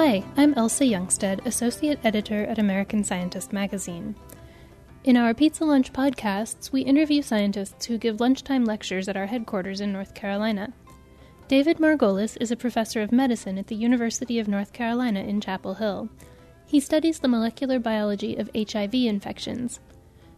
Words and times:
Hi, 0.00 0.22
I'm 0.36 0.54
Elsa 0.54 0.84
Youngsteadt, 0.84 1.44
Associate 1.44 1.98
Editor 2.04 2.44
at 2.44 2.60
American 2.60 3.02
Scientist 3.02 3.52
magazine. 3.52 4.14
In 5.02 5.16
our 5.16 5.34
Pizza 5.34 5.64
Lunch 5.64 5.92
podcasts, 5.92 6.70
we 6.70 6.82
interview 6.82 7.20
scientists 7.20 7.86
who 7.86 7.98
give 7.98 8.20
lunchtime 8.20 8.64
lectures 8.64 9.08
at 9.08 9.16
our 9.16 9.26
headquarters 9.26 9.80
in 9.80 9.92
North 9.92 10.14
Carolina. 10.14 10.72
David 11.48 11.78
Margolis 11.78 12.36
is 12.40 12.52
a 12.52 12.56
professor 12.56 13.02
of 13.02 13.10
medicine 13.10 13.58
at 13.58 13.66
the 13.66 13.74
University 13.74 14.38
of 14.38 14.46
North 14.46 14.72
Carolina 14.72 15.18
in 15.18 15.40
Chapel 15.40 15.74
Hill. 15.74 16.08
He 16.64 16.78
studies 16.78 17.18
the 17.18 17.26
molecular 17.26 17.80
biology 17.80 18.36
of 18.36 18.48
HIV 18.54 18.94
infections. 18.94 19.80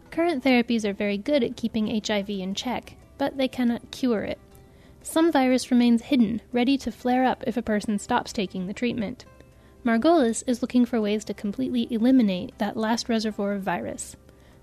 Current 0.09 0.43
therapies 0.43 0.85
are 0.85 0.93
very 0.93 1.19
good 1.19 1.43
at 1.43 1.55
keeping 1.55 2.01
HIV 2.03 2.31
in 2.31 2.55
check, 2.55 2.95
but 3.19 3.37
they 3.37 3.47
cannot 3.47 3.91
cure 3.91 4.23
it. 4.23 4.39
Some 5.03 5.31
virus 5.31 5.69
remains 5.69 6.01
hidden, 6.01 6.41
ready 6.51 6.79
to 6.79 6.91
flare 6.91 7.23
up 7.23 7.43
if 7.45 7.57
a 7.57 7.61
person 7.61 7.99
stops 7.99 8.33
taking 8.33 8.65
the 8.65 8.73
treatment. 8.73 9.25
Margolis 9.83 10.43
is 10.45 10.61
looking 10.61 10.85
for 10.85 11.01
ways 11.01 11.25
to 11.25 11.33
completely 11.33 11.87
eliminate 11.89 12.55
that 12.59 12.77
last 12.77 13.09
reservoir 13.09 13.53
of 13.53 13.63
virus. 13.63 14.15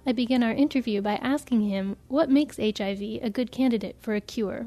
I 0.06 0.12
begin 0.12 0.44
our 0.44 0.52
interview 0.52 1.02
by 1.02 1.16
asking 1.16 1.62
him 1.62 1.96
what 2.06 2.30
makes 2.30 2.56
HIV 2.56 3.00
a 3.00 3.28
good 3.28 3.50
candidate 3.50 3.96
for 3.98 4.14
a 4.14 4.20
cure. 4.20 4.66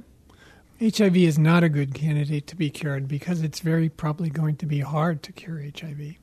HIV 0.81 1.15
is 1.15 1.39
not 1.39 1.63
a 1.63 1.69
good 1.69 1.93
candidate 1.93 2.47
to 2.47 2.57
be 2.57 2.69
cured 2.69 3.07
because 3.07 3.41
it's 3.41 3.61
very 3.61 3.87
probably 3.87 4.29
going 4.29 4.57
to 4.57 4.65
be 4.65 4.81
hard 4.81 5.23
to 5.23 5.31
cure 5.31 5.61
HIV. 5.61 6.15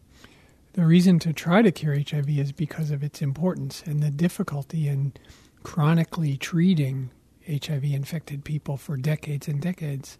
The 0.74 0.84
reason 0.84 1.18
to 1.20 1.32
try 1.32 1.62
to 1.62 1.72
cure 1.72 1.98
HIV 1.98 2.28
is 2.28 2.52
because 2.52 2.90
of 2.90 3.02
its 3.02 3.22
importance 3.22 3.82
and 3.86 4.02
the 4.02 4.10
difficulty 4.10 4.88
in 4.88 5.14
chronically 5.62 6.36
treating 6.36 7.10
HIV 7.48 7.84
infected 7.84 8.44
people 8.44 8.76
for 8.76 8.98
decades 8.98 9.48
and 9.48 9.60
decades 9.62 10.18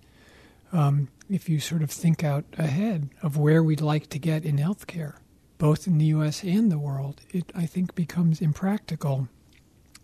um, 0.72 1.08
if 1.28 1.48
you 1.48 1.61
sort 1.61 1.83
of 1.83 1.91
think 1.91 2.24
out 2.24 2.44
ahead 2.56 3.11
of 3.22 3.36
where 3.36 3.62
we'd 3.62 3.80
like 3.80 4.08
to 4.11 4.19
get 4.19 4.44
in 4.44 4.56
healthcare, 4.56 5.16
both 5.58 5.86
in 5.86 5.98
the 5.98 6.06
U.S. 6.06 6.42
and 6.42 6.70
the 6.70 6.78
world, 6.78 7.20
it 7.30 7.52
I 7.55 7.66
think 7.66 7.94
becomes 7.94 8.41
impractical 8.41 9.28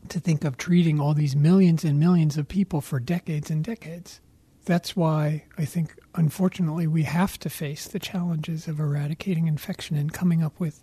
to 0.09 0.21
think 0.21 0.45
of 0.45 0.57
treating 0.57 1.01
all 1.01 1.15
these 1.15 1.37
millions 1.37 1.85
and 1.85 1.99
millions 1.99 2.37
of 2.37 2.49
people 2.49 2.81
for 2.81 3.01
decades 3.01 3.51
and 3.51 3.65
decades. 3.65 4.21
That's 4.65 4.97
why 4.97 5.45
I 5.59 5.65
think, 5.65 5.99
unfortunately, 6.15 6.87
we 6.87 7.03
have 7.05 7.39
to 7.41 7.51
face 7.51 7.87
the 7.87 7.99
challenges 7.99 8.67
of 8.67 8.81
eradicating 8.81 9.47
infection 9.47 9.97
and 9.97 10.13
coming 10.13 10.43
up 10.43 10.59
with, 10.59 10.83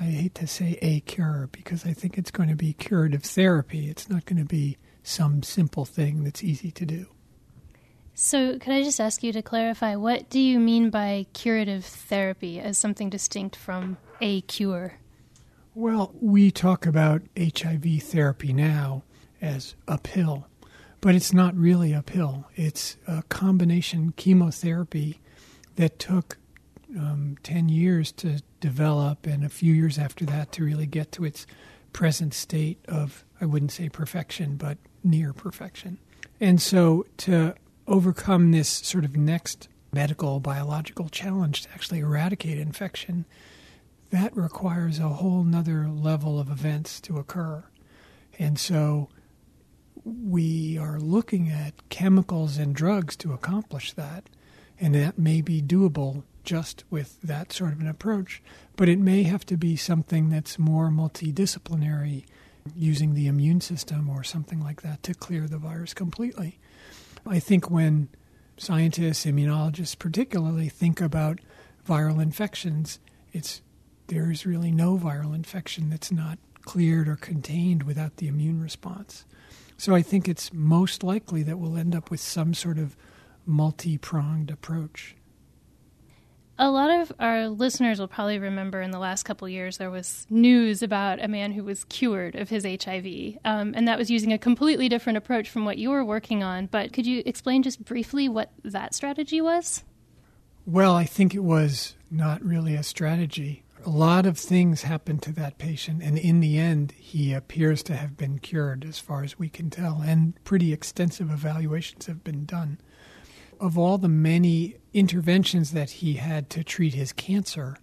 I 0.00 0.04
hate 0.04 0.34
to 0.36 0.46
say 0.46 0.78
a 0.82 1.00
cure, 1.00 1.48
because 1.52 1.86
I 1.86 1.92
think 1.92 2.18
it's 2.18 2.30
going 2.30 2.48
to 2.48 2.56
be 2.56 2.72
curative 2.72 3.22
therapy. 3.22 3.88
It's 3.88 4.08
not 4.08 4.24
going 4.26 4.38
to 4.38 4.44
be 4.44 4.76
some 5.02 5.42
simple 5.42 5.84
thing 5.84 6.24
that's 6.24 6.42
easy 6.42 6.72
to 6.72 6.84
do. 6.84 7.06
So, 8.18 8.58
could 8.58 8.72
I 8.72 8.82
just 8.82 8.98
ask 8.98 9.22
you 9.22 9.30
to 9.34 9.42
clarify 9.42 9.94
what 9.94 10.30
do 10.30 10.40
you 10.40 10.58
mean 10.58 10.88
by 10.88 11.26
curative 11.34 11.84
therapy 11.84 12.58
as 12.58 12.78
something 12.78 13.10
distinct 13.10 13.54
from 13.54 13.98
a 14.22 14.40
cure? 14.40 14.94
Well, 15.74 16.14
we 16.18 16.50
talk 16.50 16.86
about 16.86 17.20
HIV 17.38 18.02
therapy 18.04 18.54
now 18.54 19.02
as 19.42 19.74
a 19.86 19.98
pill, 19.98 20.46
but 21.02 21.14
it's 21.14 21.34
not 21.34 21.54
really 21.58 21.92
a 21.92 22.00
pill. 22.00 22.46
It's 22.54 22.96
a 23.06 23.22
combination 23.24 24.14
chemotherapy 24.16 25.20
that 25.74 25.98
took 25.98 26.38
um, 26.98 27.36
10 27.42 27.68
years 27.68 28.12
to 28.12 28.40
develop 28.60 29.26
and 29.26 29.44
a 29.44 29.50
few 29.50 29.74
years 29.74 29.98
after 29.98 30.24
that 30.24 30.52
to 30.52 30.64
really 30.64 30.86
get 30.86 31.12
to 31.12 31.26
its 31.26 31.46
present 31.92 32.32
state 32.32 32.82
of, 32.88 33.26
I 33.42 33.44
wouldn't 33.44 33.72
say 33.72 33.90
perfection, 33.90 34.56
but 34.56 34.78
near 35.04 35.34
perfection. 35.34 35.98
And 36.40 36.62
so 36.62 37.04
to 37.18 37.54
overcome 37.86 38.50
this 38.50 38.68
sort 38.68 39.04
of 39.04 39.16
next 39.16 39.68
medical 39.92 40.40
biological 40.40 41.08
challenge 41.08 41.62
to 41.62 41.70
actually 41.70 42.00
eradicate 42.00 42.58
infection, 42.58 43.24
that 44.10 44.36
requires 44.36 44.98
a 44.98 45.08
whole 45.08 45.42
nother 45.44 45.88
level 45.88 46.38
of 46.38 46.50
events 46.50 47.00
to 47.00 47.18
occur. 47.18 47.64
And 48.38 48.58
so 48.58 49.08
we 50.04 50.78
are 50.78 51.00
looking 51.00 51.48
at 51.48 51.88
chemicals 51.88 52.58
and 52.58 52.74
drugs 52.74 53.16
to 53.16 53.32
accomplish 53.32 53.92
that. 53.94 54.28
And 54.78 54.94
that 54.94 55.18
may 55.18 55.40
be 55.40 55.62
doable 55.62 56.24
just 56.44 56.84
with 56.90 57.20
that 57.22 57.52
sort 57.52 57.72
of 57.72 57.80
an 57.80 57.88
approach, 57.88 58.42
but 58.76 58.88
it 58.88 58.98
may 58.98 59.24
have 59.24 59.44
to 59.46 59.56
be 59.56 59.74
something 59.74 60.30
that's 60.30 60.58
more 60.58 60.90
multidisciplinary, 60.90 62.24
using 62.74 63.14
the 63.14 63.26
immune 63.26 63.60
system 63.60 64.08
or 64.08 64.22
something 64.22 64.60
like 64.60 64.82
that 64.82 65.02
to 65.02 65.14
clear 65.14 65.46
the 65.46 65.58
virus 65.58 65.94
completely. 65.94 66.58
I 67.26 67.40
think 67.40 67.70
when 67.70 68.08
scientists, 68.56 69.26
immunologists 69.26 69.98
particularly, 69.98 70.68
think 70.68 71.00
about 71.00 71.40
viral 71.86 72.22
infections, 72.22 73.00
it's 73.32 73.62
there's 74.08 74.46
really 74.46 74.70
no 74.70 74.96
viral 74.96 75.34
infection 75.34 75.90
that's 75.90 76.12
not 76.12 76.38
cleared 76.62 77.08
or 77.08 77.16
contained 77.16 77.82
without 77.82 78.16
the 78.16 78.28
immune 78.28 78.60
response. 78.60 79.24
So 79.76 79.94
I 79.94 80.02
think 80.02 80.28
it's 80.28 80.52
most 80.52 81.02
likely 81.02 81.42
that 81.42 81.58
we'll 81.58 81.76
end 81.76 81.94
up 81.94 82.10
with 82.10 82.20
some 82.20 82.54
sort 82.54 82.78
of 82.78 82.96
multi 83.44 83.98
pronged 83.98 84.50
approach. 84.50 85.15
A 86.58 86.70
lot 86.70 86.88
of 86.90 87.12
our 87.18 87.48
listeners 87.48 88.00
will 88.00 88.08
probably 88.08 88.38
remember 88.38 88.80
in 88.80 88.90
the 88.90 88.98
last 88.98 89.24
couple 89.24 89.46
years 89.46 89.76
there 89.76 89.90
was 89.90 90.26
news 90.30 90.82
about 90.82 91.22
a 91.22 91.28
man 91.28 91.52
who 91.52 91.62
was 91.62 91.84
cured 91.84 92.34
of 92.34 92.48
his 92.48 92.64
HIV, 92.64 93.36
um, 93.44 93.74
and 93.76 93.86
that 93.86 93.98
was 93.98 94.10
using 94.10 94.32
a 94.32 94.38
completely 94.38 94.88
different 94.88 95.18
approach 95.18 95.50
from 95.50 95.66
what 95.66 95.76
you 95.76 95.90
were 95.90 96.04
working 96.04 96.42
on. 96.42 96.66
But 96.66 96.94
could 96.94 97.04
you 97.04 97.22
explain 97.26 97.62
just 97.62 97.84
briefly 97.84 98.26
what 98.26 98.52
that 98.64 98.94
strategy 98.94 99.42
was? 99.42 99.84
Well, 100.64 100.94
I 100.94 101.04
think 101.04 101.34
it 101.34 101.44
was 101.44 101.94
not 102.10 102.42
really 102.42 102.74
a 102.74 102.82
strategy. 102.82 103.62
A 103.84 103.90
lot 103.90 104.24
of 104.24 104.38
things 104.38 104.82
happened 104.82 105.22
to 105.24 105.32
that 105.32 105.58
patient, 105.58 106.02
and 106.02 106.16
in 106.16 106.40
the 106.40 106.56
end, 106.58 106.92
he 106.92 107.34
appears 107.34 107.82
to 107.84 107.96
have 107.96 108.16
been 108.16 108.38
cured, 108.38 108.82
as 108.86 108.98
far 108.98 109.22
as 109.22 109.38
we 109.38 109.50
can 109.50 109.68
tell, 109.68 110.00
and 110.04 110.42
pretty 110.42 110.72
extensive 110.72 111.30
evaluations 111.30 112.06
have 112.06 112.24
been 112.24 112.46
done 112.46 112.78
of 113.60 113.78
all 113.78 113.98
the 113.98 114.08
many 114.08 114.76
interventions 114.92 115.72
that 115.72 115.90
he 115.90 116.14
had 116.14 116.50
to 116.50 116.64
treat 116.64 116.94
his 116.94 117.12
cancer, 117.12 117.76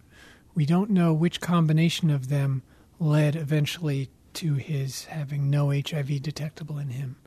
we 0.55 0.65
don't 0.65 0.89
know 0.89 1.13
which 1.13 1.41
combination 1.41 2.09
of 2.09 2.29
them 2.29 2.63
led 2.99 3.35
eventually 3.35 4.09
to 4.33 4.55
his 4.55 5.05
having 5.05 5.49
no 5.49 5.69
HIV 5.69 6.21
detectable 6.21 6.77
in 6.77 6.89
him. 6.89 7.17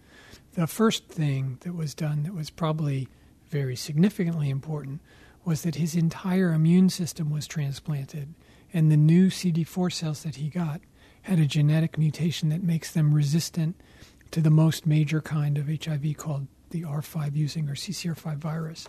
The 0.55 0.67
first 0.67 1.09
thing 1.09 1.59
that 1.61 1.75
was 1.75 1.95
done 1.95 2.23
that 2.23 2.35
was 2.35 2.51
probably 2.51 3.09
very 3.49 3.77
significantly 3.77 4.51
important 4.51 5.01
was 5.45 5.63
that 5.63 5.77
his 5.77 5.95
entire 5.95 6.53
immune 6.53 6.91
system 6.91 7.31
was 7.31 7.47
transplanted, 7.47 8.35
and 8.73 8.91
the 8.91 8.97
new 8.97 9.29
CD4 9.29 9.93
cells 9.93 10.23
that 10.25 10.37
he 10.37 10.49
got 10.49 10.81
had 11.23 11.39
a 11.39 11.47
genetic 11.47 11.99
mutation 11.99 12.49
that 12.49 12.63
makes 12.63 12.93
them 12.93 13.15
resistant 13.15 13.77
to 14.31 14.41
the 14.41 14.51
most 14.51 14.87
major 14.87 15.21
kind 15.21 15.57
of 15.57 15.69
HIV 15.69 16.17
called 16.17 16.49
the 16.71 16.83
R5 16.83 17.35
using 17.35 17.69
or 17.69 17.75
CCR5 17.75 18.37
virus. 18.37 18.89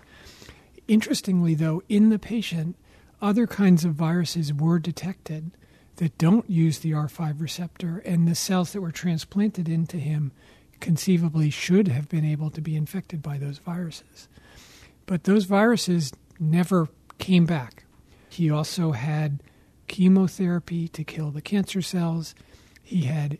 Interestingly, 0.87 1.53
though, 1.53 1.81
in 1.89 2.09
the 2.09 2.19
patient, 2.19 2.75
other 3.21 3.47
kinds 3.47 3.83
of 3.83 3.93
viruses 3.93 4.53
were 4.53 4.79
detected 4.79 5.51
that 5.97 6.17
don't 6.17 6.49
use 6.49 6.79
the 6.79 6.91
R5 6.91 7.41
receptor, 7.41 7.99
and 8.05 8.27
the 8.27 8.35
cells 8.35 8.73
that 8.73 8.81
were 8.81 8.91
transplanted 8.91 9.67
into 9.67 9.97
him 9.97 10.31
conceivably 10.79 11.49
should 11.49 11.87
have 11.87 12.07
been 12.07 12.25
able 12.25 12.51
to 12.51 12.61
be 12.61 12.75
infected 12.75 13.21
by 13.21 13.37
those 13.37 13.57
viruses. 13.57 14.27
But 15.07 15.23
those 15.23 15.45
viruses 15.45 16.13
never 16.39 16.89
came 17.17 17.45
back. 17.45 17.85
He 18.29 18.51
also 18.51 18.91
had 18.91 19.41
chemotherapy 19.87 20.87
to 20.89 21.03
kill 21.03 21.31
the 21.31 21.41
cancer 21.41 21.81
cells. 21.81 22.35
He 22.83 23.05
had 23.05 23.39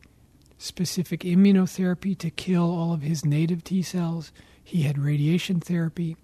specific 0.58 1.22
immunotherapy 1.22 2.18
to 2.18 2.30
kill 2.30 2.64
all 2.64 2.94
of 2.94 3.02
his 3.02 3.26
native 3.26 3.64
T 3.64 3.82
cells. 3.82 4.32
He 4.64 4.84
had 4.84 4.98
radiation 4.98 5.60
therapy. 5.60 6.18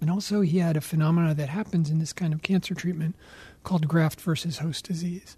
And 0.00 0.10
also, 0.10 0.40
he 0.40 0.58
had 0.58 0.76
a 0.76 0.80
phenomena 0.80 1.34
that 1.34 1.50
happens 1.50 1.90
in 1.90 1.98
this 1.98 2.14
kind 2.14 2.32
of 2.32 2.42
cancer 2.42 2.74
treatment 2.74 3.16
called 3.62 3.86
graft 3.86 4.20
versus 4.20 4.58
host 4.58 4.86
disease. 4.86 5.36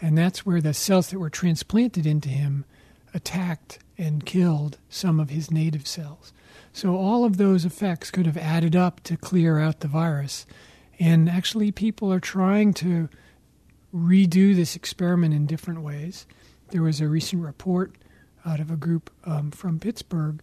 And 0.00 0.16
that's 0.16 0.46
where 0.46 0.60
the 0.60 0.74
cells 0.74 1.10
that 1.10 1.18
were 1.18 1.30
transplanted 1.30 2.06
into 2.06 2.28
him 2.28 2.64
attacked 3.12 3.78
and 3.96 4.24
killed 4.24 4.78
some 4.88 5.18
of 5.18 5.30
his 5.30 5.50
native 5.50 5.86
cells. 5.86 6.32
So, 6.72 6.96
all 6.96 7.24
of 7.24 7.36
those 7.36 7.64
effects 7.64 8.10
could 8.10 8.26
have 8.26 8.36
added 8.36 8.74
up 8.74 9.02
to 9.04 9.16
clear 9.16 9.58
out 9.58 9.80
the 9.80 9.88
virus. 9.88 10.46
And 10.98 11.28
actually, 11.28 11.72
people 11.72 12.12
are 12.12 12.20
trying 12.20 12.72
to 12.74 13.08
redo 13.94 14.54
this 14.54 14.74
experiment 14.74 15.34
in 15.34 15.46
different 15.46 15.82
ways. 15.82 16.26
There 16.70 16.82
was 16.82 17.00
a 17.00 17.08
recent 17.08 17.42
report 17.42 17.92
out 18.44 18.60
of 18.60 18.70
a 18.70 18.76
group 18.76 19.10
um, 19.24 19.50
from 19.50 19.78
Pittsburgh 19.78 20.42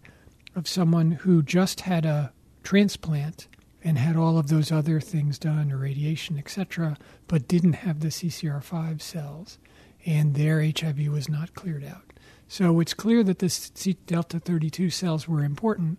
of 0.54 0.68
someone 0.68 1.12
who 1.12 1.42
just 1.42 1.80
had 1.82 2.04
a 2.04 2.32
transplant 2.62 3.48
and 3.84 3.98
had 3.98 4.16
all 4.16 4.38
of 4.38 4.48
those 4.48 4.70
other 4.70 5.00
things 5.00 5.38
done, 5.38 5.70
irradiation, 5.70 6.38
etc., 6.38 6.96
but 7.26 7.48
didn't 7.48 7.74
have 7.74 8.00
the 8.00 8.08
CCR5 8.08 9.00
cells, 9.00 9.58
and 10.06 10.34
their 10.34 10.62
HIV 10.62 11.08
was 11.08 11.28
not 11.28 11.54
cleared 11.54 11.84
out. 11.84 12.12
So 12.48 12.80
it's 12.80 12.94
clear 12.94 13.24
that 13.24 13.38
the 13.38 13.48
C- 13.48 13.96
delta 14.06 14.38
32 14.38 14.90
cells 14.90 15.26
were 15.26 15.42
important, 15.42 15.98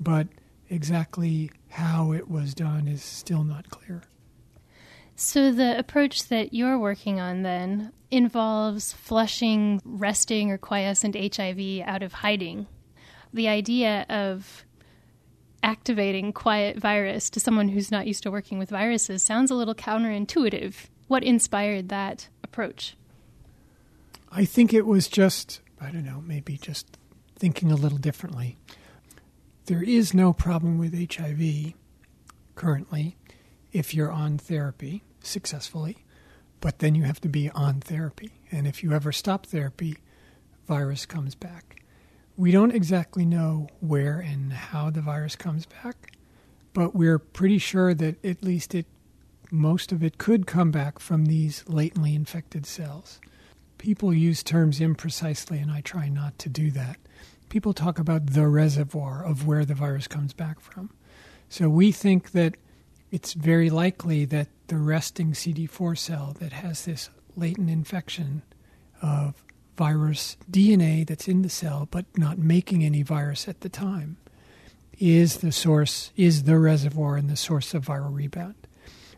but 0.00 0.28
exactly 0.68 1.50
how 1.70 2.12
it 2.12 2.28
was 2.28 2.54
done 2.54 2.88
is 2.88 3.02
still 3.02 3.44
not 3.44 3.70
clear. 3.70 4.02
So, 5.14 5.52
the 5.52 5.78
approach 5.78 6.28
that 6.28 6.52
you're 6.52 6.78
working 6.78 7.20
on 7.20 7.42
then 7.42 7.92
involves 8.12 8.92
flushing 8.92 9.80
resting 9.84 10.50
or 10.50 10.58
quiescent 10.58 11.16
HIV 11.16 11.80
out 11.86 12.02
of 12.02 12.12
hiding. 12.12 12.66
The 13.32 13.48
idea 13.48 14.04
of 14.10 14.64
activating 15.62 16.32
quiet 16.32 16.78
virus 16.78 17.30
to 17.30 17.40
someone 17.40 17.68
who's 17.68 17.90
not 17.90 18.06
used 18.06 18.22
to 18.24 18.30
working 18.30 18.58
with 18.58 18.68
viruses 18.68 19.22
sounds 19.22 19.50
a 19.50 19.54
little 19.54 19.74
counterintuitive. 19.74 20.74
What 21.08 21.24
inspired 21.24 21.88
that 21.88 22.28
approach? 22.44 22.96
I 24.30 24.44
think 24.44 24.74
it 24.74 24.86
was 24.86 25.08
just, 25.08 25.60
I 25.80 25.90
don't 25.90 26.04
know, 26.04 26.22
maybe 26.26 26.58
just 26.58 26.98
thinking 27.36 27.72
a 27.72 27.76
little 27.76 27.98
differently. 27.98 28.58
There 29.66 29.82
is 29.82 30.12
no 30.12 30.32
problem 30.32 30.78
with 30.78 30.92
HIV 30.92 31.72
currently 32.56 33.16
if 33.72 33.94
you're 33.94 34.12
on 34.12 34.36
therapy 34.36 35.02
successfully, 35.20 36.01
but 36.62 36.78
then 36.78 36.94
you 36.94 37.02
have 37.02 37.20
to 37.20 37.28
be 37.28 37.50
on 37.50 37.80
therapy. 37.80 38.30
And 38.50 38.66
if 38.66 38.82
you 38.82 38.92
ever 38.92 39.12
stop 39.12 39.44
therapy, 39.46 39.98
virus 40.66 41.04
comes 41.04 41.34
back. 41.34 41.82
We 42.36 42.52
don't 42.52 42.74
exactly 42.74 43.26
know 43.26 43.68
where 43.80 44.20
and 44.20 44.52
how 44.52 44.88
the 44.88 45.02
virus 45.02 45.36
comes 45.36 45.66
back, 45.66 46.12
but 46.72 46.94
we're 46.94 47.18
pretty 47.18 47.58
sure 47.58 47.92
that 47.94 48.24
at 48.24 48.42
least 48.42 48.74
it 48.74 48.86
most 49.50 49.92
of 49.92 50.02
it 50.02 50.16
could 50.16 50.46
come 50.46 50.70
back 50.70 50.98
from 50.98 51.26
these 51.26 51.62
latently 51.68 52.14
infected 52.14 52.64
cells. 52.64 53.20
People 53.76 54.14
use 54.14 54.42
terms 54.42 54.80
imprecisely, 54.80 55.60
and 55.60 55.70
I 55.70 55.82
try 55.82 56.08
not 56.08 56.38
to 56.38 56.48
do 56.48 56.70
that. 56.70 56.96
People 57.50 57.74
talk 57.74 57.98
about 57.98 58.28
the 58.28 58.46
reservoir 58.46 59.22
of 59.22 59.46
where 59.46 59.66
the 59.66 59.74
virus 59.74 60.06
comes 60.06 60.32
back 60.32 60.58
from. 60.58 60.88
So 61.50 61.68
we 61.68 61.92
think 61.92 62.30
that 62.30 62.56
it's 63.10 63.34
very 63.34 63.68
likely 63.68 64.24
that 64.26 64.48
the 64.72 64.78
resting 64.78 65.32
CD4 65.32 65.98
cell 65.98 66.34
that 66.40 66.50
has 66.50 66.86
this 66.86 67.10
latent 67.36 67.68
infection 67.68 68.40
of 69.02 69.44
virus 69.76 70.38
DNA 70.50 71.06
that's 71.06 71.28
in 71.28 71.42
the 71.42 71.50
cell 71.50 71.86
but 71.90 72.06
not 72.16 72.38
making 72.38 72.82
any 72.82 73.02
virus 73.02 73.46
at 73.46 73.60
the 73.60 73.68
time 73.68 74.16
is 74.98 75.38
the 75.38 75.52
source, 75.52 76.10
is 76.16 76.44
the 76.44 76.58
reservoir 76.58 77.16
and 77.16 77.28
the 77.28 77.36
source 77.36 77.74
of 77.74 77.84
viral 77.84 78.14
rebound. 78.14 78.54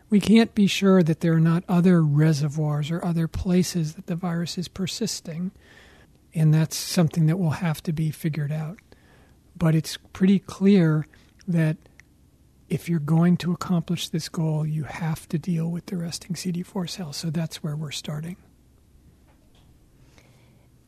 We 0.09 0.19
can't 0.19 0.53
be 0.53 0.67
sure 0.67 1.01
that 1.03 1.21
there 1.21 1.35
are 1.35 1.39
not 1.39 1.63
other 1.69 2.03
reservoirs 2.03 2.91
or 2.91 3.03
other 3.05 3.29
places 3.29 3.93
that 3.93 4.07
the 4.07 4.15
virus 4.17 4.57
is 4.57 4.67
persisting, 4.67 5.51
and 6.33 6.53
that's 6.53 6.75
something 6.75 7.27
that 7.27 7.39
will 7.39 7.51
have 7.51 7.81
to 7.83 7.93
be 7.93 8.11
figured 8.11 8.51
out. 8.51 8.79
But 9.55 9.73
it's 9.73 9.97
pretty 10.11 10.39
clear 10.39 11.07
that 11.47 11.77
if 12.69 12.89
you're 12.89 12.99
going 12.99 13.37
to 13.37 13.51
accomplish 13.51 14.09
this 14.09 14.29
goal, 14.29 14.65
you 14.65 14.83
have 14.83 15.27
to 15.29 15.37
deal 15.37 15.69
with 15.69 15.85
the 15.87 15.97
resting 15.97 16.35
CD4 16.35 16.89
cells. 16.89 17.17
So 17.17 17.29
that's 17.29 17.63
where 17.63 17.75
we're 17.75 17.91
starting. 17.91 18.37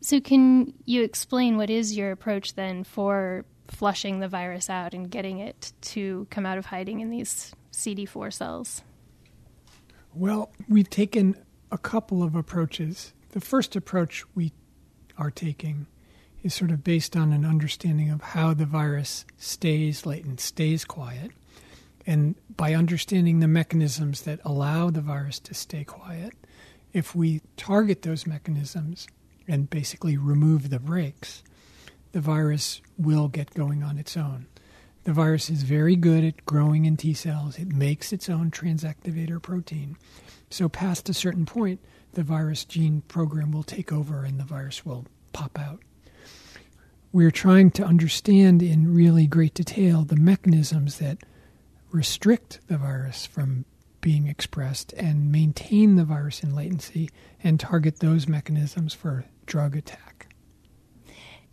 So, 0.01 0.21
can 0.21 0.73
you 0.85 1.03
explain 1.03 1.57
what 1.57 1.69
is 1.69 1.97
your 1.97 2.11
approach 2.11 2.53
then 2.53 2.83
for 2.83 3.45
flushing 3.67 4.19
the 4.19 4.27
virus 4.27 4.69
out 4.69 4.93
and 4.93 5.09
getting 5.09 5.39
it 5.39 5.73
to 5.81 6.27
come 6.29 6.45
out 6.45 6.57
of 6.57 6.67
hiding 6.67 7.01
in 7.01 7.09
these 7.09 7.53
CD4 7.73 8.31
cells? 8.31 8.83
Well, 10.13 10.51
we've 10.69 10.89
taken 10.89 11.35
a 11.71 11.77
couple 11.77 12.23
of 12.23 12.35
approaches. 12.35 13.13
The 13.31 13.41
first 13.41 13.75
approach 13.75 14.23
we 14.33 14.53
are 15.17 15.31
taking 15.31 15.87
is 16.41 16.53
sort 16.53 16.71
of 16.71 16.83
based 16.83 17.17
on 17.17 17.33
an 17.33 17.43
understanding 17.43 18.09
of 18.09 18.21
how 18.21 18.53
the 18.53 18.65
virus 18.65 19.25
stays 19.37 20.05
latent, 20.05 20.39
stays 20.39 20.85
quiet. 20.85 21.31
And 22.07 22.35
by 22.55 22.73
understanding 22.73 23.41
the 23.41 23.49
mechanisms 23.49 24.21
that 24.21 24.39
allow 24.45 24.89
the 24.89 25.01
virus 25.01 25.39
to 25.41 25.53
stay 25.53 25.83
quiet, 25.83 26.33
if 26.93 27.13
we 27.13 27.41
target 27.57 28.03
those 28.03 28.25
mechanisms 28.25 29.07
and 29.45 29.69
basically 29.69 30.15
remove 30.15 30.69
the 30.69 30.79
brakes, 30.79 31.43
the 32.13 32.21
virus 32.21 32.81
will 32.97 33.27
get 33.27 33.53
going 33.53 33.83
on 33.83 33.97
its 33.97 34.15
own. 34.15 34.47
The 35.03 35.11
virus 35.11 35.49
is 35.49 35.63
very 35.63 35.97
good 35.97 36.23
at 36.23 36.45
growing 36.45 36.85
in 36.85 36.95
T 36.95 37.13
cells. 37.13 37.59
It 37.59 37.67
makes 37.67 38.13
its 38.13 38.29
own 38.29 38.51
transactivator 38.51 39.41
protein. 39.41 39.97
So, 40.49 40.69
past 40.69 41.09
a 41.09 41.13
certain 41.13 41.45
point, 41.45 41.81
the 42.13 42.23
virus 42.23 42.63
gene 42.63 43.01
program 43.07 43.51
will 43.51 43.63
take 43.63 43.91
over 43.91 44.23
and 44.23 44.39
the 44.39 44.45
virus 44.45 44.85
will 44.85 45.05
pop 45.33 45.59
out. 45.59 45.81
We're 47.11 47.31
trying 47.31 47.71
to 47.71 47.85
understand 47.85 48.61
in 48.61 48.93
really 48.93 49.27
great 49.27 49.53
detail 49.53 50.03
the 50.03 50.15
mechanisms 50.15 50.99
that 50.99 51.19
restrict 51.97 52.59
the 52.67 52.77
virus 52.77 53.25
from 53.25 53.65
being 54.01 54.27
expressed 54.27 54.93
and 54.93 55.31
maintain 55.31 55.95
the 55.95 56.05
virus 56.05 56.43
in 56.43 56.53
latency 56.53 57.09
and 57.43 57.59
target 57.59 57.99
those 57.99 58.27
mechanisms 58.27 58.93
for 58.93 59.25
drug 59.47 59.75
attack. 59.75 60.27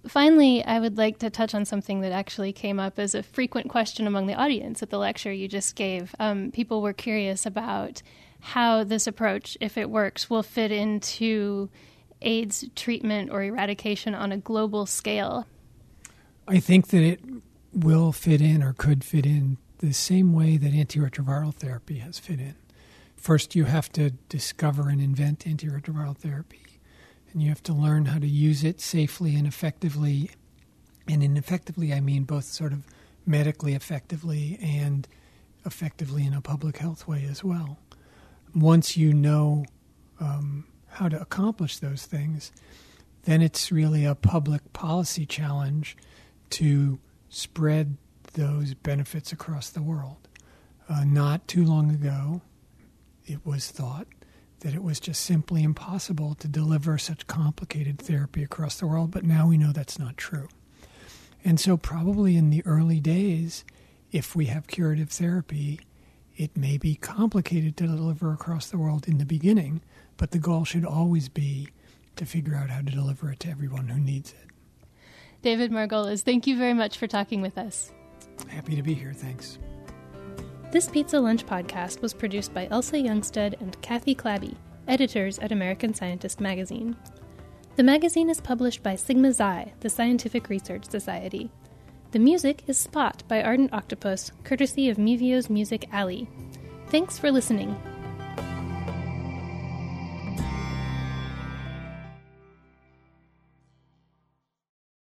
Finally, 0.06 0.62
I 0.62 0.78
would 0.78 0.98
like 0.98 1.18
to 1.20 1.30
touch 1.30 1.54
on 1.54 1.64
something 1.64 2.02
that 2.02 2.12
actually 2.12 2.52
came 2.52 2.78
up 2.78 2.98
as 2.98 3.14
a 3.14 3.22
frequent 3.22 3.70
question 3.70 4.06
among 4.06 4.26
the 4.26 4.34
audience 4.34 4.82
at 4.82 4.90
the 4.90 4.98
lecture 4.98 5.32
you 5.32 5.48
just 5.48 5.76
gave. 5.76 6.14
Um, 6.20 6.50
people 6.50 6.82
were 6.82 6.92
curious 6.92 7.46
about 7.46 8.02
how 8.40 8.84
this 8.84 9.06
approach, 9.06 9.56
if 9.62 9.78
it 9.78 9.88
works, 9.88 10.28
will 10.28 10.42
fit 10.42 10.70
into 10.70 11.70
AIDS 12.20 12.66
treatment 12.76 13.30
or 13.30 13.42
eradication 13.42 14.14
on 14.14 14.30
a 14.30 14.36
global 14.36 14.84
scale. 14.84 15.46
I 16.46 16.60
think 16.60 16.88
that 16.88 17.02
it 17.02 17.20
will 17.72 18.12
fit 18.12 18.42
in 18.42 18.62
or 18.62 18.74
could 18.74 19.02
fit 19.02 19.24
in 19.24 19.56
the 19.84 19.92
same 19.92 20.32
way 20.32 20.56
that 20.56 20.72
antiretroviral 20.72 21.54
therapy 21.54 21.98
has 21.98 22.18
fit 22.18 22.40
in. 22.40 22.54
First, 23.16 23.54
you 23.54 23.64
have 23.64 23.90
to 23.92 24.10
discover 24.28 24.88
and 24.88 25.00
invent 25.00 25.40
antiretroviral 25.40 26.16
therapy, 26.16 26.62
and 27.32 27.42
you 27.42 27.48
have 27.48 27.62
to 27.64 27.72
learn 27.72 28.06
how 28.06 28.18
to 28.18 28.26
use 28.26 28.64
it 28.64 28.80
safely 28.80 29.34
and 29.36 29.46
effectively. 29.46 30.30
And 31.08 31.22
in 31.22 31.36
effectively, 31.36 31.92
I 31.92 32.00
mean 32.00 32.24
both 32.24 32.44
sort 32.44 32.72
of 32.72 32.86
medically 33.26 33.74
effectively 33.74 34.58
and 34.62 35.08
effectively 35.64 36.26
in 36.26 36.34
a 36.34 36.40
public 36.40 36.78
health 36.78 37.08
way 37.08 37.26
as 37.28 37.42
well. 37.42 37.78
Once 38.54 38.96
you 38.96 39.12
know 39.12 39.64
um, 40.20 40.66
how 40.88 41.08
to 41.08 41.20
accomplish 41.20 41.78
those 41.78 42.06
things, 42.06 42.52
then 43.24 43.40
it's 43.40 43.72
really 43.72 44.04
a 44.04 44.14
public 44.14 44.72
policy 44.72 45.26
challenge 45.26 45.96
to 46.50 46.98
spread 47.30 47.96
those 48.34 48.74
benefits 48.74 49.32
across 49.32 49.70
the 49.70 49.82
world. 49.82 50.28
Uh, 50.88 51.04
not 51.04 51.48
too 51.48 51.64
long 51.64 51.90
ago, 51.90 52.42
it 53.26 53.44
was 53.44 53.70
thought 53.70 54.06
that 54.60 54.74
it 54.74 54.82
was 54.82 55.00
just 55.00 55.22
simply 55.22 55.62
impossible 55.62 56.34
to 56.36 56.48
deliver 56.48 56.96
such 56.98 57.26
complicated 57.26 57.98
therapy 57.98 58.42
across 58.42 58.76
the 58.76 58.86
world, 58.86 59.10
but 59.10 59.24
now 59.24 59.48
we 59.48 59.58
know 59.58 59.72
that's 59.72 59.98
not 59.98 60.16
true. 60.16 60.48
And 61.44 61.60
so, 61.60 61.76
probably 61.76 62.36
in 62.36 62.50
the 62.50 62.64
early 62.64 63.00
days, 63.00 63.64
if 64.10 64.34
we 64.34 64.46
have 64.46 64.66
curative 64.66 65.10
therapy, 65.10 65.80
it 66.36 66.56
may 66.56 66.78
be 66.78 66.94
complicated 66.94 67.76
to 67.76 67.86
deliver 67.86 68.32
across 68.32 68.68
the 68.68 68.78
world 68.78 69.06
in 69.06 69.18
the 69.18 69.26
beginning, 69.26 69.82
but 70.16 70.30
the 70.30 70.38
goal 70.38 70.64
should 70.64 70.84
always 70.84 71.28
be 71.28 71.68
to 72.16 72.24
figure 72.24 72.54
out 72.54 72.70
how 72.70 72.78
to 72.78 72.90
deliver 72.90 73.30
it 73.30 73.40
to 73.40 73.50
everyone 73.50 73.88
who 73.88 74.00
needs 74.00 74.32
it. 74.32 74.50
David 75.42 75.70
Margolis, 75.70 76.22
thank 76.22 76.46
you 76.46 76.56
very 76.56 76.74
much 76.74 76.96
for 76.96 77.06
talking 77.06 77.42
with 77.42 77.58
us. 77.58 77.92
Happy 78.48 78.76
to 78.76 78.82
be 78.82 78.94
here. 78.94 79.12
Thanks. 79.12 79.58
This 80.70 80.88
Pizza 80.88 81.20
Lunch 81.20 81.46
podcast 81.46 82.02
was 82.02 82.12
produced 82.12 82.52
by 82.52 82.66
Elsa 82.70 82.96
Youngsteadt 82.96 83.60
and 83.60 83.80
Kathy 83.80 84.14
Clabby, 84.14 84.56
editors 84.88 85.38
at 85.38 85.52
American 85.52 85.94
Scientist 85.94 86.40
magazine. 86.40 86.96
The 87.76 87.82
magazine 87.82 88.30
is 88.30 88.40
published 88.40 88.82
by 88.82 88.96
Sigma 88.96 89.32
Xi, 89.32 89.72
the 89.80 89.90
Scientific 89.90 90.48
Research 90.48 90.84
Society. 90.88 91.50
The 92.10 92.18
music 92.18 92.62
is 92.66 92.78
Spot 92.78 93.22
by 93.28 93.42
Ardent 93.42 93.72
Octopus, 93.72 94.30
courtesy 94.44 94.88
of 94.88 94.96
Mevio's 94.96 95.50
Music 95.50 95.88
Alley. 95.92 96.28
Thanks 96.88 97.18
for 97.18 97.32
listening. 97.32 97.76